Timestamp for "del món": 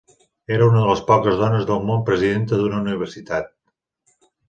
1.73-2.03